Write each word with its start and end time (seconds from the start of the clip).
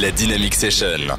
c'est 0.00 0.06
la 0.06 0.12
Dynamic 0.12 0.54
Session. 0.54 1.16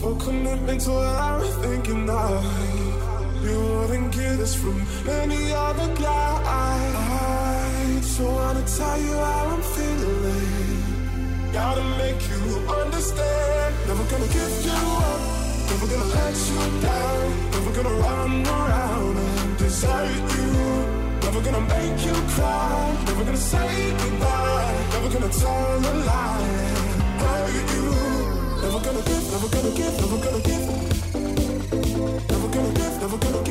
Full 0.00 0.16
commitment 0.18 0.80
to 0.80 0.92
everything. 1.32 1.82
You 3.42 3.58
wouldn't 3.60 4.12
get 4.12 4.36
this 4.38 4.54
from 4.54 4.78
any 5.08 5.52
other 5.52 5.88
guy. 5.94 6.80
So 8.02 8.24
wanna 8.24 8.62
tell 8.76 8.98
you 9.00 9.14
how 9.14 9.54
I'm 9.54 9.62
feeling. 9.62 10.82
Gotta 11.52 11.84
make 11.98 12.20
you 12.30 12.42
understand. 12.82 13.74
Never 13.88 14.04
gonna 14.10 14.30
give 14.36 14.64
you 14.66 14.78
up. 15.08 15.20
Never 15.70 15.86
gonna 15.92 16.14
let 16.16 16.36
you 16.48 16.60
down. 16.82 17.26
Never 17.52 17.72
gonna 17.76 17.96
run 18.04 18.46
around 18.46 19.16
and 19.16 19.58
desert 19.58 20.32
you. 20.36 20.85
Never 21.36 21.52
gonna 21.52 21.66
make 21.68 22.06
you 22.06 22.14
cry. 22.32 22.96
Never 23.04 23.24
gonna 23.24 23.36
say 23.36 23.92
goodbye. 23.98 24.88
Never 24.92 25.08
gonna 25.12 25.28
tell 25.28 25.76
a 25.76 25.94
lie. 26.08 26.48
Are 27.28 27.50
you? 27.50 27.84
Never 28.62 28.80
gonna 28.80 29.02
give, 29.02 29.24
never 29.32 29.48
gonna 29.48 29.70
give, 29.76 30.00
never 30.00 30.16
gonna 30.16 30.40
give. 30.40 30.64
Never 32.30 32.48
gonna 32.48 32.72
give, 32.72 33.00
never 33.02 33.18
gonna 33.18 33.42
give. 33.44 33.45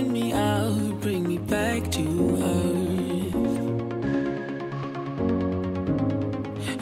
find 0.00 0.12
me 0.12 0.32
out, 0.32 1.00
bring 1.00 1.28
me 1.28 1.36
back 1.36 1.90
to 1.90 2.00
earth. 2.40 3.34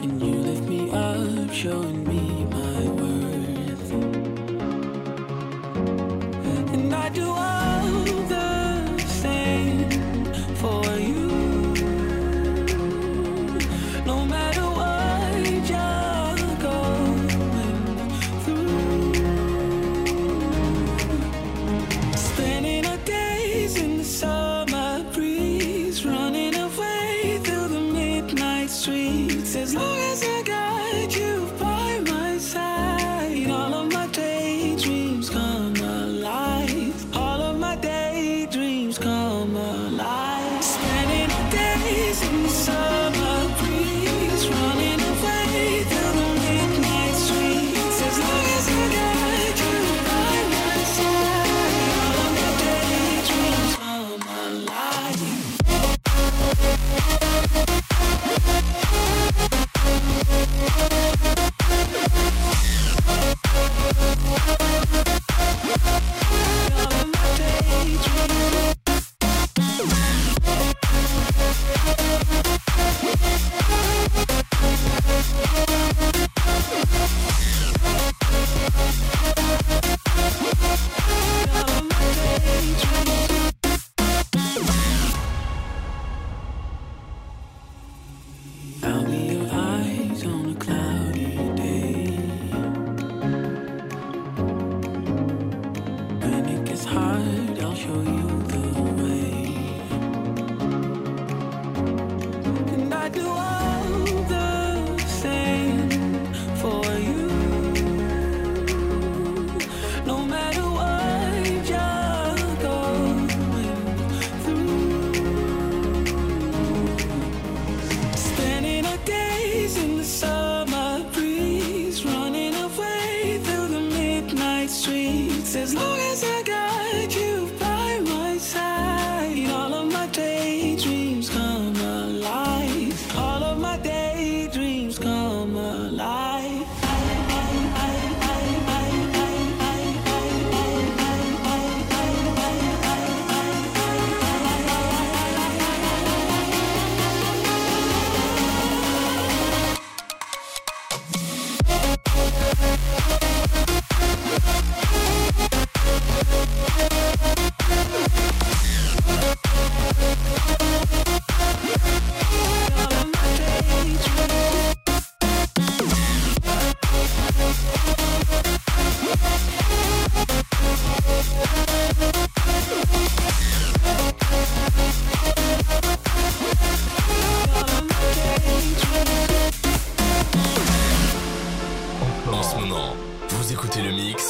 And 0.01 0.21
you 0.21 0.35
lift 0.35 0.63
me 0.69 0.89
up, 0.91 1.51
showing. 1.51 1.98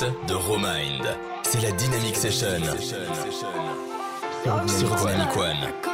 de 0.02 0.34
Romind. 0.34 1.04
C'est 1.44 1.62
la 1.62 1.72
Dynamic 1.72 2.16
Session. 2.16 2.62
Sur 4.68 4.96
Dynamic 4.96 5.36
One. 5.36 5.89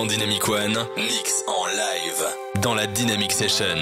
dans 0.00 0.06
Dynamic 0.06 0.48
One, 0.48 0.78
mix 0.96 1.44
en 1.46 1.66
live 1.66 2.62
dans 2.62 2.74
la 2.74 2.86
Dynamic 2.86 3.32
Session. 3.32 3.76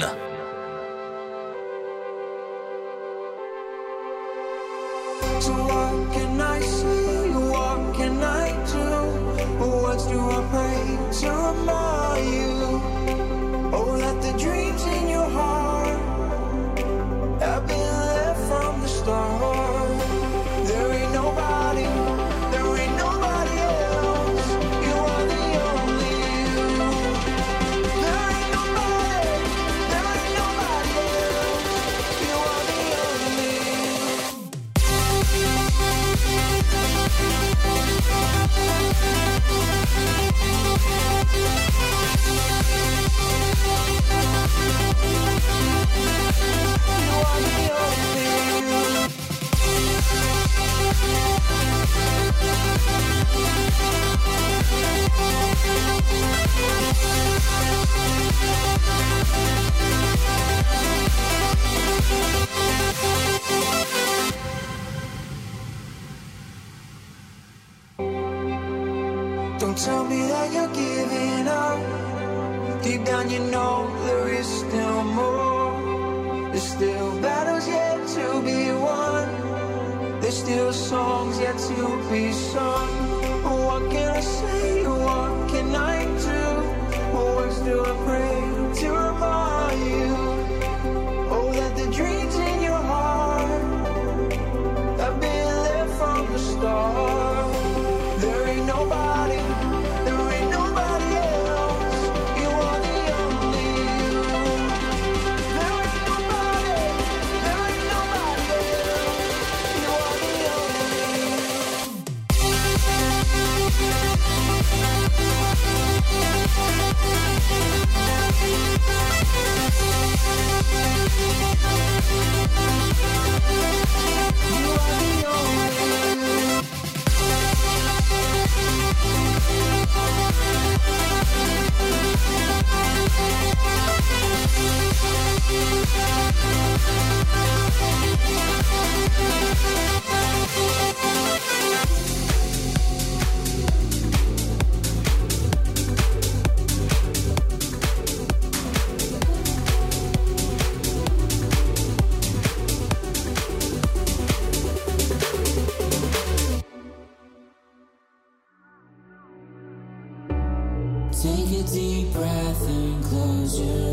you. 163.59 163.88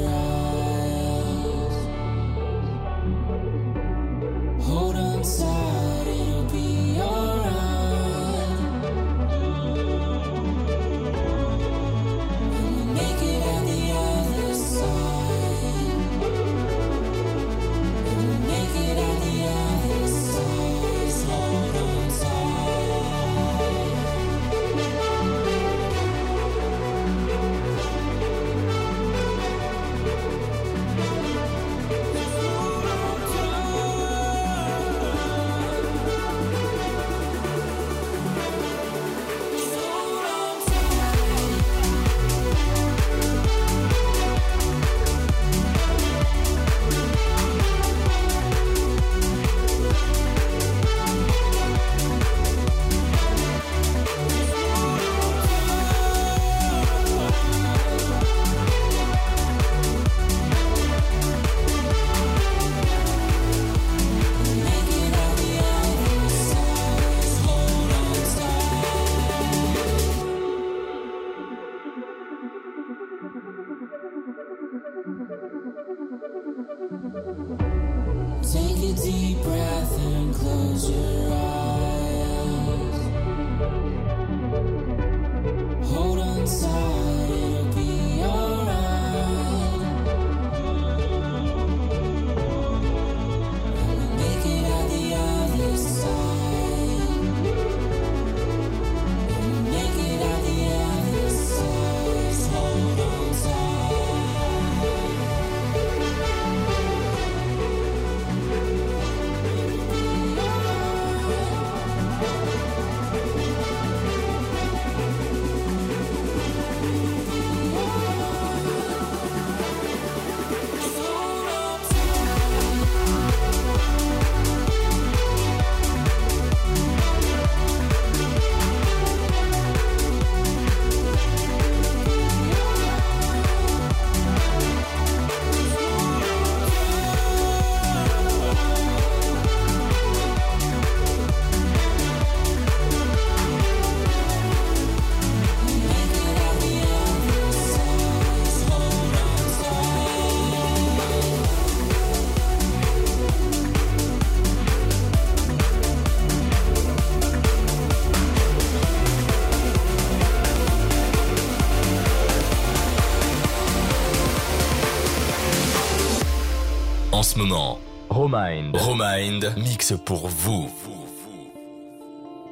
Mind 169.15 169.53
mixe 169.55 169.93
pour 170.03 170.27
vous. 170.27 170.69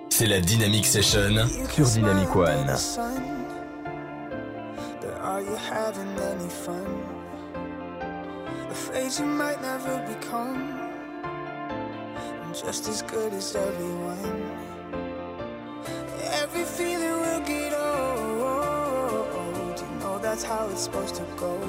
C'est 0.10 0.28
la 0.28 0.40
Dynamic 0.40 0.86
Session 0.86 1.46
sur 1.74 1.86
Dynamic 1.86 2.34
One. 2.34 2.70
Are 5.22 5.42
you 5.42 5.58
having 5.70 6.08
any 6.32 6.50
fun? 6.50 6.86
Afraid 8.72 9.12
you 9.20 9.26
might 9.26 9.62
never 9.62 9.98
become 10.08 10.80
I'm 12.46 12.54
just 12.54 12.88
as 12.88 13.02
good 13.02 13.34
as 13.34 13.56
everyone. 13.56 14.44
Every 16.42 16.64
feeling 16.64 17.20
will 17.24 17.42
get 17.46 17.74
old. 17.74 18.94
You 19.82 19.88
know 20.00 20.18
that's 20.20 20.44
how 20.44 20.70
it's 20.72 20.84
supposed 20.84 21.16
to 21.16 21.24
go. 21.36 21.60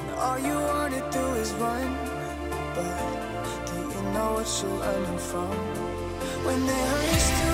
And 0.00 0.10
all 0.18 0.38
you 0.38 0.54
wanna 0.54 1.02
do 1.12 1.24
is 1.40 1.52
run. 1.54 2.13
but 2.74 3.66
do 3.66 3.76
you 3.76 4.02
know 4.12 4.34
what 4.34 4.48
you're 4.62 4.78
learning 4.78 5.18
from? 5.18 5.50
When 6.44 6.66
they 6.66 6.82
race 6.94 7.30
to 7.40 7.53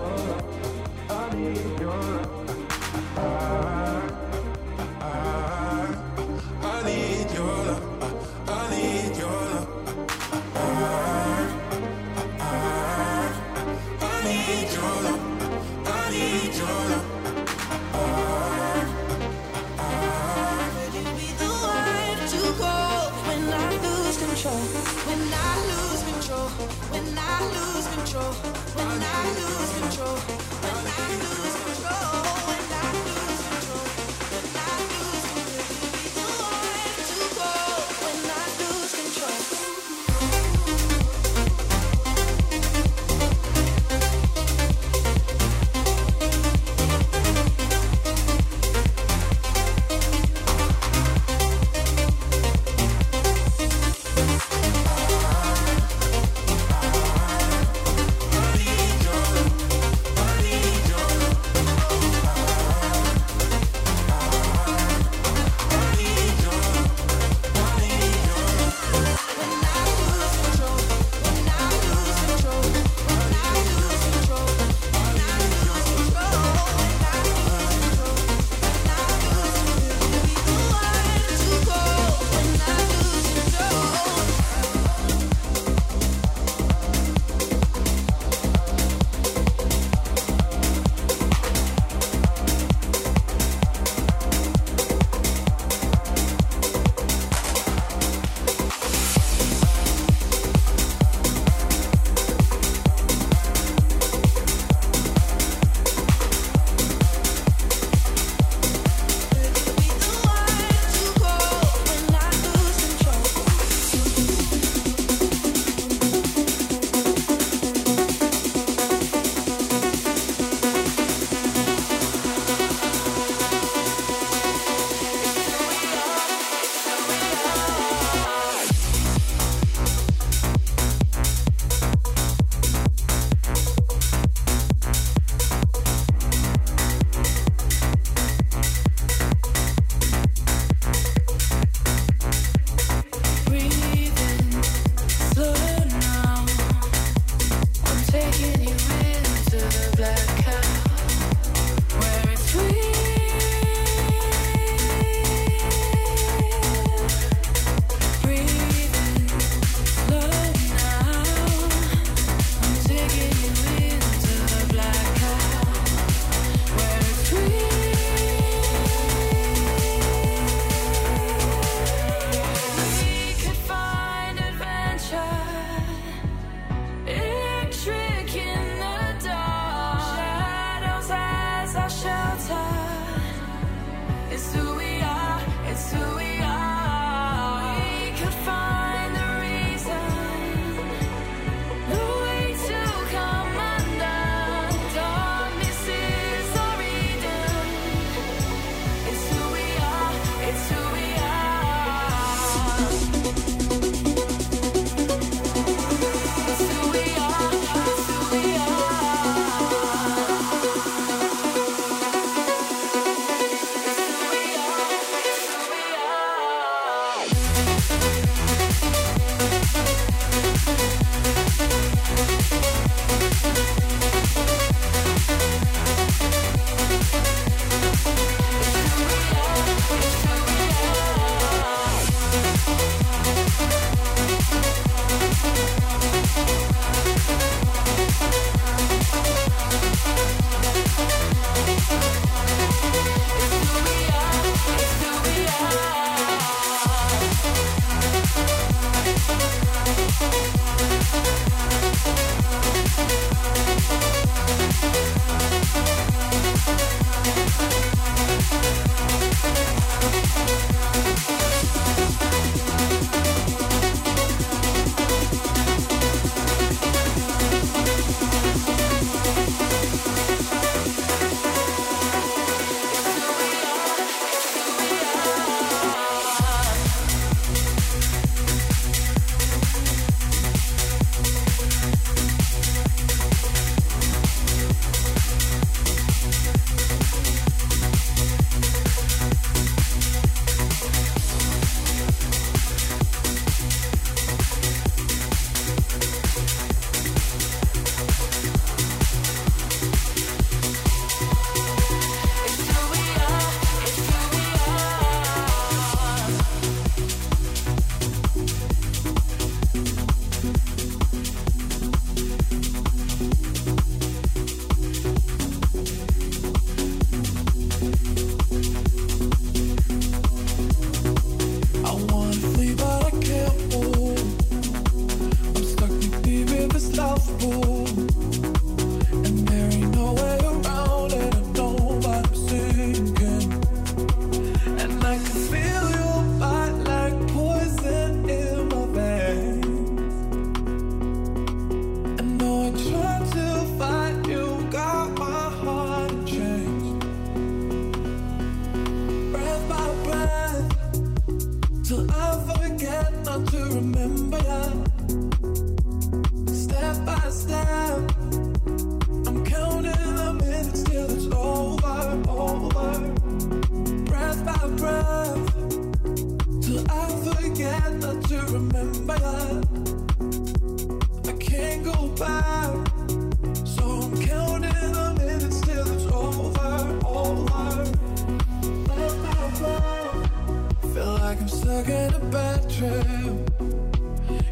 like 381.31 381.41
I'm 381.41 381.47
stuck 381.47 381.87
in 381.87 382.13
a 382.13 382.19
bad 382.35 382.69
trip. 382.69 383.05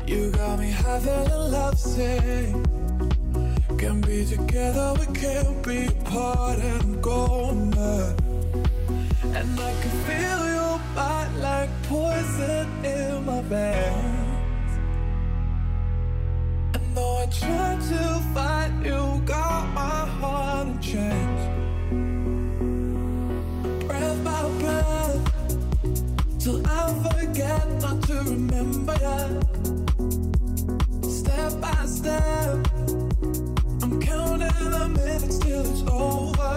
You 0.07 0.31
got 0.31 0.59
me 0.59 0.71
having 0.71 1.27
a 1.27 1.39
love 1.55 1.77
sick. 1.77 2.55
Can 3.77 3.99
be 3.99 4.23
together, 4.25 4.93
we 4.99 5.05
can't 5.13 5.61
be 5.67 5.87
apart, 5.87 6.59
and 6.59 6.81
I'm 6.81 7.01
going 7.01 7.69
mad. 7.71 8.13
And 9.37 9.59
I 9.69 9.71
can 9.81 9.95
feel 10.07 10.41
your 10.55 10.79
bite 10.95 11.33
like 11.47 11.71
poison 11.89 12.67
in 12.85 13.25
my 13.25 13.41
veins. 13.41 14.71
And 16.75 16.85
though 16.95 17.17
I 17.23 17.25
try 17.41 17.71
to 17.91 18.01
fight, 18.33 18.48
to 28.23 28.31
remember 28.31 28.95
you. 29.01 29.41
Step 31.09 31.61
by 31.61 31.85
step, 31.85 32.67
I'm 33.81 33.99
counting 34.01 34.71
the 34.71 34.89
minutes 34.89 35.39
till 35.39 35.61
it's 35.61 35.83
over. 35.89 36.55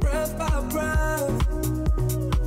Breath 0.00 0.38
by 0.38 0.60
breath, 0.70 1.48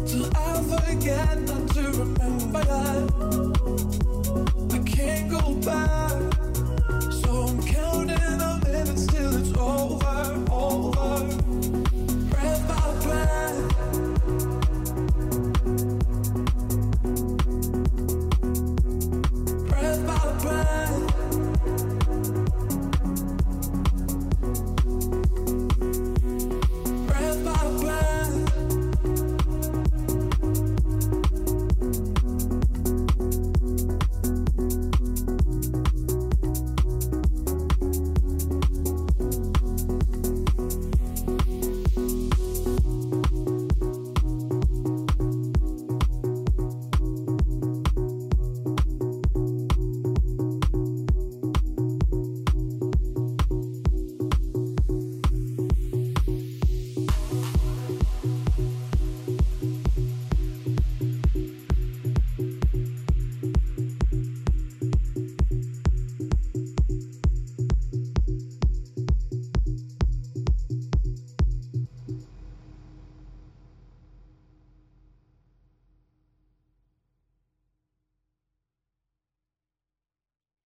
till 0.07 0.29
I 0.35 0.61
forget 0.71 1.41
not 1.41 1.67
to 1.75 1.81
remember 1.91 2.61
you. 2.69 3.18